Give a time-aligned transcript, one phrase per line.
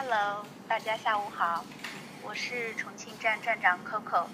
[0.00, 1.64] Hello，大家下午好，
[2.22, 4.26] 我是重庆站站长 Coco。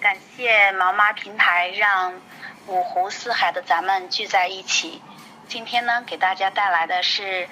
[0.00, 2.20] 感谢毛妈平台让
[2.66, 5.00] 五湖四海的咱们聚在一起。
[5.46, 7.48] 今天呢，给大家带来的是，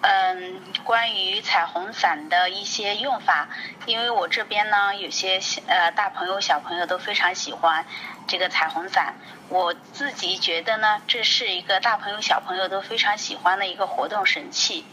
[0.00, 3.48] 嗯，关于彩虹伞的一些用法。
[3.84, 7.84] 因为我这边呢，有些呃大朋友小朋友都非常喜欢
[8.26, 9.12] 这个彩虹伞。
[9.50, 14.86] 我自己觉得呢，这是一个大朋友小朋友都非常喜欢的一个活动神器。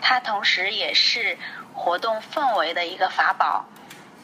[0.00, 1.38] 它同时也是
[1.74, 3.66] 活动氛围的一个法宝。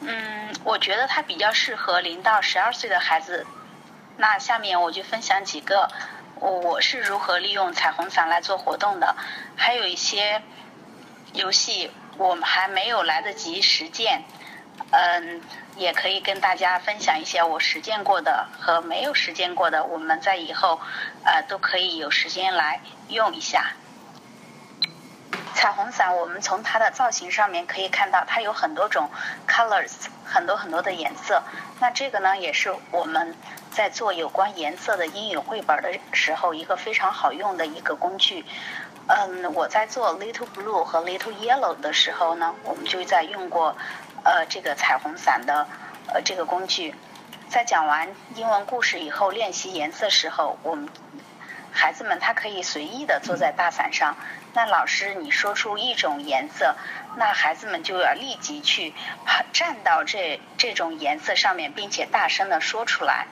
[0.01, 3.45] 嗯，我觉得它比较适合零到十二岁的孩子。
[4.17, 5.89] 那下面我就分享几个
[6.39, 9.15] 我是如何利用彩虹伞来做活动的，
[9.55, 10.41] 还有一些
[11.33, 14.23] 游戏我们还没有来得及实践，
[14.91, 15.41] 嗯，
[15.75, 20.79] 也可以跟大家分享一些我实践过的和没有实践过的，我们在以后
[21.23, 22.79] 呃都可以有时间来
[23.09, 23.73] 用一下。
[25.65, 29.09] 彩虹伞，我们从它的造型上面可以看到，它有很多种
[29.47, 31.41] colors，很多很多的颜色。
[31.79, 33.35] 那这个呢，也是我们
[33.71, 38.45] 在做有关颜色的英语绘本的时候一个非常好用的一个工具。
[39.07, 43.75] 嗯，我在做 little blue 和 little yellow 的时候呢，我们就在用过
[44.23, 45.65] 呃这个彩虹伞的
[46.13, 46.93] 呃这个工具。
[47.49, 50.87] 在讲完英文故事以后，练习颜色时候，我们。
[51.77, 54.15] 孩子们他可以随意的坐在大伞上，
[54.55, 56.75] 那老师你说出一种颜色，
[57.17, 58.93] 那孩子们就要立即去
[59.51, 63.27] 站到这这种颜色上面，并且大声的说出来。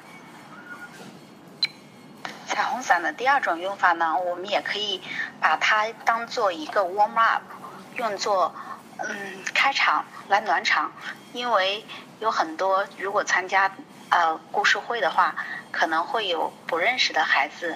[2.46, 5.02] 彩虹伞的第二种用法呢，我们也可以
[5.40, 7.42] 把它当做一个 warm up，
[7.96, 8.54] 用作
[8.98, 10.92] 嗯开场来暖场，
[11.32, 11.86] 因为
[12.20, 13.72] 有很多如果参加
[14.14, 15.36] 呃故事会的话。
[15.76, 17.76] 可能会有不认识的孩子，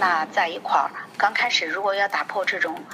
[0.00, 2.84] 那在一块儿刚开始，如果要打破这种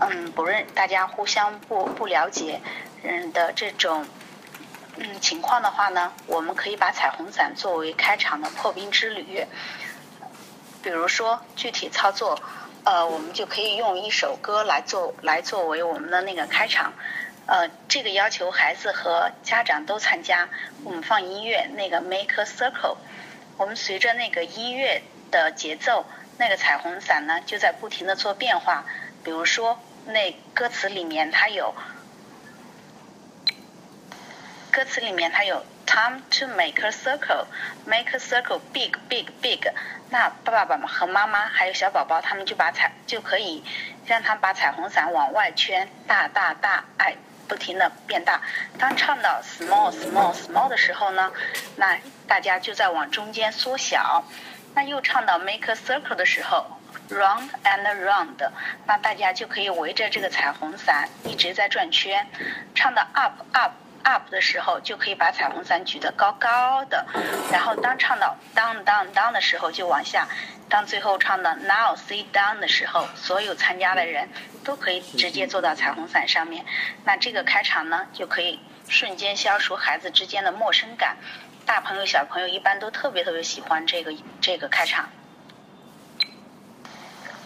[0.00, 2.60] 嗯不认大家互相不不了解
[3.04, 4.06] 嗯的这种
[4.98, 9.46] 嗯情况的话呢，我们可以把彩虹伞作为开场的破冰之旅。
[10.82, 12.38] 比如说具体操作，
[12.84, 16.92] 呃，我们就可以用一首歌来做来作为我们的那个开场。
[17.46, 20.48] 呃，这个要求孩子和家长都参加。
[20.84, 22.96] 我们放音乐，那个 Make a Circle。
[23.56, 26.06] 我们随着那个音乐的节奏，
[26.38, 28.84] 那个彩虹伞呢就在不停的做变化。
[29.24, 31.74] 比如说，那歌词里面它有，
[34.70, 39.66] 歌词里面它有 time to make a circle，make a circle big big big。
[40.10, 43.64] 那爸爸和妈妈还有小宝宝，他们就把彩就可以
[44.06, 47.16] 让他把彩虹伞往外圈，大大大，哎。
[47.48, 48.40] 不停的变大，
[48.78, 51.30] 当唱到 small small small 的时候呢，
[51.76, 54.24] 那大家就在往中间缩小。
[54.74, 56.66] 那又唱到 make a circle 的时候
[57.10, 58.50] ，round and round，
[58.86, 62.26] 那大家就可以围着这个彩虹伞一直在转圈。
[62.74, 67.06] 唱到 up up up 的时候，就可以把彩虹伞举得高高的。
[67.50, 70.28] 然后当唱到 down down down 的时候，就往下。
[70.68, 74.28] 当最后唱到 now sit down 的时候，所有参加的人
[74.64, 76.64] 都可以直接坐到彩虹伞上面。
[77.04, 78.58] 那这个开场呢，就可以
[78.88, 81.16] 瞬间消除孩子之间的陌生感。
[81.66, 85.10] 大朋友小朋友一般都特别特别喜欢这个这个开场。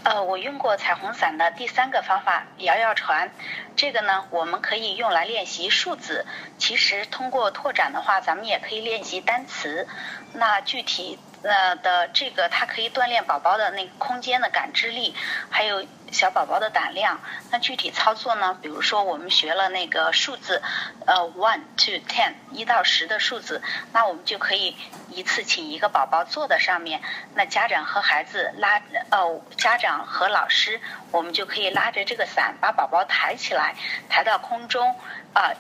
[0.07, 3.29] 呃，我用过彩虹伞的第三个方法摇摇船，
[3.75, 6.25] 这个呢，我们可以用来练习数字。
[6.59, 9.89] 其实通过拓展的话，咱们也可以练习单词。
[10.35, 11.19] 那具体。
[11.43, 15.15] 呃的这个，它可以锻炼宝宝的那个空间的感知力，
[15.49, 17.21] 还有小宝宝的胆量。
[17.51, 18.57] 那具体操作呢？
[18.61, 20.63] 比如说我们学了那个数字，
[21.07, 23.63] 呃，one to ten，一到十的数字，
[23.93, 24.77] 那我们就可以
[25.11, 27.01] 一次请一个宝宝坐在上面，
[27.35, 28.81] 那家长和孩子拉，
[29.11, 30.81] 呃，家长和老师，
[31.11, 33.75] 我们就可以拉着这个伞，把宝宝抬起来，
[34.09, 34.95] 抬到空中，
[35.35, 35.53] 啊，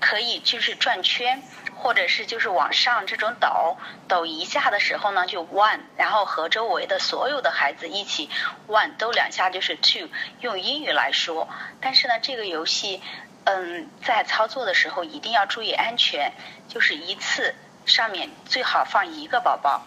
[0.00, 1.42] 可以就是转圈。
[1.86, 3.76] 或者是就是往上这种抖
[4.08, 8.28] 抖一下的时候呢，就 one，然后和周围的所有的孩子一起
[8.66, 10.08] one，抖两下就是 two，
[10.40, 11.48] 用英语来说。
[11.80, 13.00] 但是呢，这个游戏，
[13.44, 16.32] 嗯，在操作的时候一定要注意安全，
[16.66, 19.86] 就是一次上面最好放一个宝宝。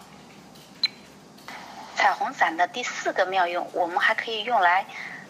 [1.96, 4.86] 彩虹伞的第四个妙用，我们还可以用来，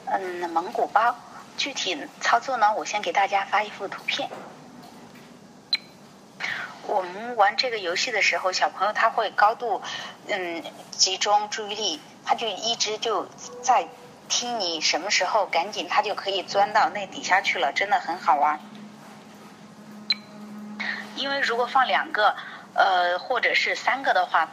[0.06, 1.16] 嗯，蒙古包。
[1.56, 4.30] 具体操作呢，我先给大家发一幅图片。
[6.90, 9.80] 我们玩这个游戏的时候，小朋友他会高度
[10.28, 13.28] 嗯集中注意力，他就一直就
[13.62, 13.86] 在
[14.28, 18.58] 听你什么时候赶紧，他就可以钻到那底下去了，真的很好玩。
[21.14, 22.34] 因为如果放两个
[22.74, 24.48] 呃或者是三个的话，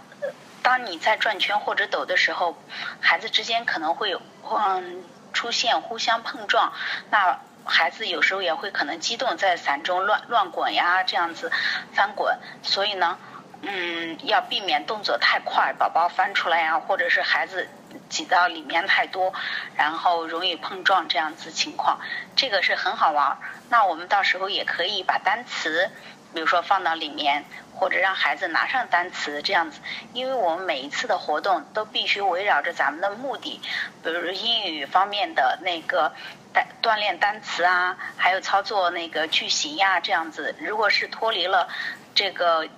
[0.62, 2.56] 当你在转圈或者抖的时候，
[3.00, 4.16] 孩子之间可能会
[4.52, 6.72] 嗯出现互相碰撞，
[7.10, 11.52] 那孩子有时候也会可能激动，在伞中乱乱滚呀，这样子
[11.94, 13.18] 翻滚，所以呢，
[13.62, 17.70] 嗯，要避免动作太快，宝宝翻出来呀，或者是孩子
[18.10, 19.34] 挤到里面太多，
[19.76, 22.00] 然后容易碰撞这样子情况，
[22.36, 23.38] 这个是很好玩。
[23.70, 25.90] 那我们到时候也可以把单词，
[26.34, 27.46] 比如说放到里面。
[27.80, 29.82] 或者让孩子拿上单词这样子，
[30.12, 33.62] 因为我们每一次的活动都必须围绕着咱们的目的，
[34.04, 36.12] 比如英语方面的那个
[36.54, 40.56] 单锻炼单词啊，还有操作那个句型呀，这样子。
[40.62, 41.68] 如果是脱离了
[42.16, 42.70] 这个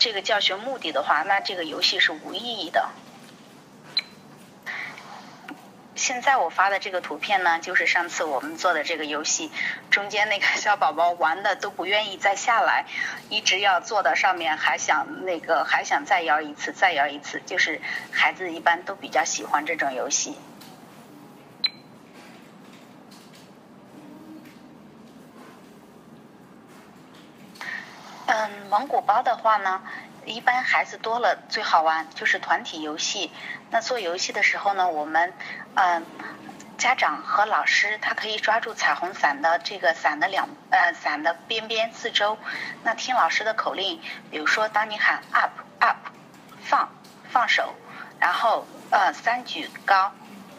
[0.00, 2.90] 这个教学目的的话，那这个游戏是无意义的。
[5.94, 9.52] 现在我发的这个图片呢，就是上次我们做的这个游戏，
[9.92, 12.86] 中间那个小宝宝玩的都不愿意再下来，
[13.28, 17.80] 一直要坐到上面，还想那个还想再摇一次，再摇一次，就是
[18.10, 20.36] 孩子一般都比较喜欢这种游戏。
[28.32, 29.82] 嗯，蒙古包的话呢？
[30.26, 33.32] 一般孩子多了最好玩，就是团体游戏。
[33.70, 35.32] 那做游戏的时候呢，我们
[35.74, 36.06] 嗯，
[36.78, 42.38] 家长和老师他可以抓住彩虹伞的这个伞的两呃伞的边边四周，
[42.84, 44.00] 那听老师的口令，
[44.30, 45.50] 比如说当你喊 up
[45.80, 45.96] up
[46.62, 46.90] 放
[47.28, 47.74] 放手，
[48.20, 50.12] 然后呃三举高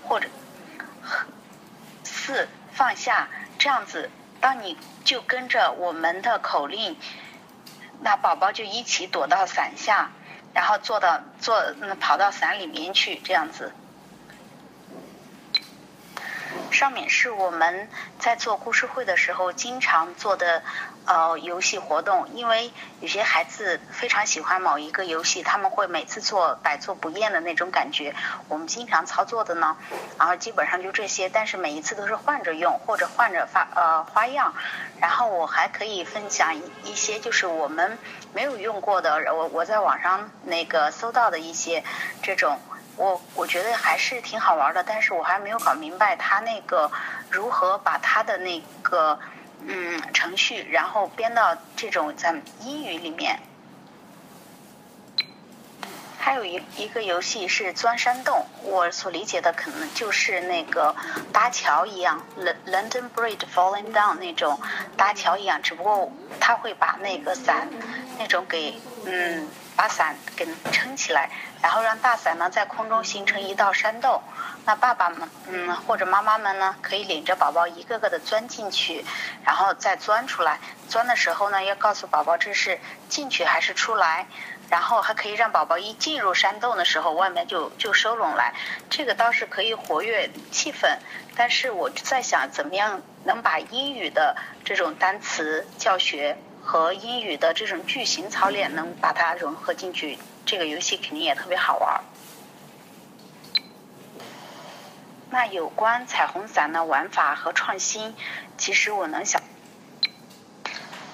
[0.04, 0.28] 或者
[2.04, 4.10] 四放下这样子，
[4.42, 6.98] 当你就跟着我们的口令。
[8.04, 10.10] 那宝宝就一起躲到伞下，
[10.54, 13.72] 然后坐到坐跑到伞里面去，这样子。
[16.82, 17.88] 上面是我们
[18.18, 20.64] 在做故事会的时候经常做的
[21.06, 28.16] 呃游戏活动，因为有些孩子非常喜欢某一个游戏，他们会每次做百做不厌的那种感觉。
[28.48, 29.78] 我们经常操作的呢，
[30.18, 34.56] 然后基本上就这些，但是每一次都是换着用或者换着发呃花样。
[35.00, 37.96] 然后我还可以分享一些就是我们
[38.34, 41.84] 没有用过的，我我在网上那个搜到的一些
[42.24, 42.58] 这种。
[43.02, 46.92] 我我觉得还是挺好玩的，但是我还没有搞明白他那个
[47.32, 49.20] 如何把他的那个
[49.66, 53.40] 嗯程序，然后编到这种咱们英语里面。
[56.20, 60.96] 还有一一个游戏是钻山洞，我所理解的可能就是那个
[61.34, 62.22] 搭桥一样
[62.68, 64.62] ，London Bridge Falling Down 那种
[64.96, 67.68] 搭桥一样，只不过他会把那个伞
[68.20, 69.48] 那种给嗯。
[69.76, 71.30] 把伞给撑起来，
[71.62, 74.22] 然后让大伞呢在空中形成一道山洞。
[74.66, 79.04] 那爸爸们，嗯，或者妈妈们呢，可以领着宝宝一个个的钻进去，
[79.44, 80.60] 然后再钻出来。
[80.88, 82.80] 钻的时候呢，要告诉宝宝这是
[83.10, 84.28] 进去还是出来。
[84.70, 88.54] 然后还可以让宝宝一进入山洞的时候，外面就就收拢来。
[88.90, 90.98] 这个倒是可以活跃气氛。
[91.36, 96.38] 但是我在想，怎么样能把英语的这种单词教学。
[96.62, 102.02] 和英语的这种句型操练能把它融合进去，这个游戏肯定也特别好玩。
[105.30, 108.16] 那有关彩虹伞的玩法和创新，
[108.58, 109.42] 其实我能想。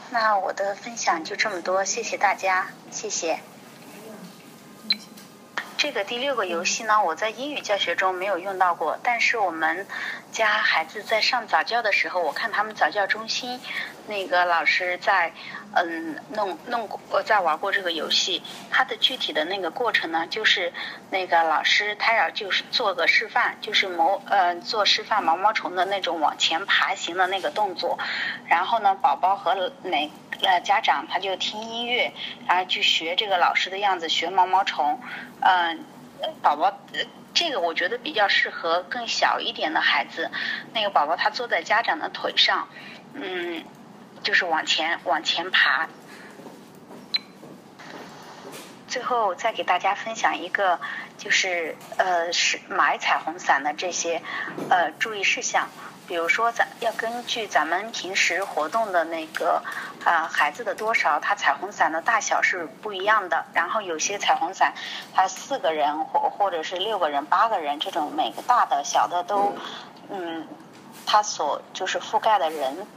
[0.10, 3.40] 那我的分享就这么多，谢谢大家，谢谢。
[5.78, 9.86] 这个第六个游戏呢，我在英语教学中没有用到过，但是我们
[10.38, 13.60] 家孩子在上早教的时候，我看他们早教中心
[14.06, 15.34] 那个老师在
[15.74, 18.44] 嗯弄弄过，在玩过这个游戏。
[18.70, 20.72] 他的具体的那个过程呢，就是
[21.10, 27.98] 那个老师他要就是做个示范，就是模呃做示范毛毛虫的那种往前爬行的那个动作，
[28.48, 30.12] 然后呢，宝宝和哪
[30.44, 32.14] 呃家长他就听音乐，
[32.48, 35.02] 然后去学这个老师的样子学毛毛虫，
[35.42, 35.84] 嗯。
[36.42, 36.76] 宝宝，
[37.40, 40.32] 这个我觉得比较适合更小一点的孩子。
[40.74, 42.68] 那个宝宝他坐在家长的腿上，
[43.14, 43.64] 嗯，
[44.24, 45.88] 就是往前往前爬。
[48.88, 50.80] 最后再给大家分享一个，
[51.20, 54.24] 就是呃是买彩虹伞的这些
[54.72, 55.70] 呃注意事项。
[56.08, 59.62] 比如说，咱要根据咱们平时活动的那个
[60.06, 63.46] 啊孩子的多少，它彩虹伞的大小是不一样的。
[63.54, 64.74] 然后有些彩虹伞，
[65.14, 69.54] 它四个人或或者是六个人、八个人这种，每个大的小的都，
[70.10, 70.48] 嗯，
[71.06, 72.88] 它所就是覆盖的人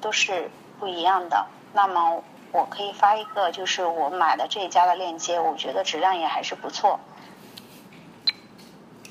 [0.00, 0.50] 都是
[0.80, 1.46] 不一样的。
[1.72, 6.98] 那么我可以发一个就是我买的这一家的链接，我觉得质量也还是不错。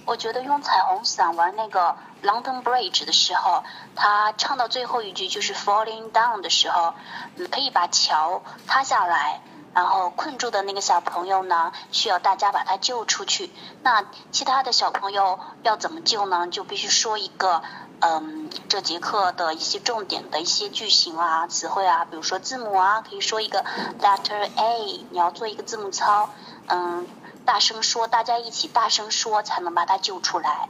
[0.07, 6.93] 我觉得用彩虹伞玩那个 London Bridge 的时候，他唱到最后一句就是 falling down 的时候，
[7.35, 9.41] 你可以把桥塌下来，
[9.73, 13.51] 然后困住的那个小朋友呢，需要大家把他救出去。
[13.83, 16.47] 那其他的小朋友要怎么救呢？
[16.47, 17.61] 就必须说一个
[17.99, 23.65] 嗯，这节课的一些重点的一些句型啊、词汇啊，比如说字母啊，可以说一个
[23.99, 26.29] letter A，你要做一个字母操。
[26.67, 27.05] 嗯。
[27.47, 30.67] 大声说大家一起大声说才能把他救出来。